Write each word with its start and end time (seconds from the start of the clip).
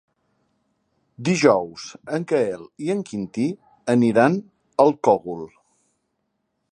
Dijous 1.29 1.83
en 2.17 2.25
Gaël 2.31 2.65
i 2.87 2.91
en 2.95 3.05
Quintí 3.11 3.45
aniran 3.95 4.39
al 4.85 4.93
Cogul. 5.09 5.45